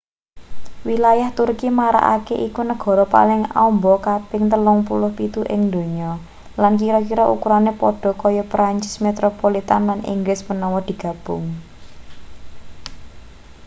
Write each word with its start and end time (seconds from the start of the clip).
wilayah 0.87 1.29
turki 1.37 1.67
marakake 1.79 2.35
iku 2.47 2.61
negara 2.71 3.03
paling 3.15 3.41
amba 3.65 3.93
kaping 4.07 4.43
37 4.53 5.53
ing 5.55 5.61
donya 5.73 6.11
lan 6.61 6.73
kira-kira 6.81 7.23
ukurane 7.33 7.71
padha 7.81 8.11
kaya 8.21 8.43
prancis 8.53 8.95
metropolitn 9.05 9.81
lan 9.89 9.99
inggris 10.13 10.39
menawa 10.49 10.79
digabung 10.89 11.45